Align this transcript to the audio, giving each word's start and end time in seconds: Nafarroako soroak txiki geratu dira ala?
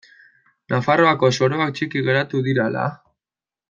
Nafarroako 0.73 1.31
soroak 1.39 1.77
txiki 1.79 2.05
geratu 2.11 2.45
dira 2.51 2.69
ala? 2.73 2.91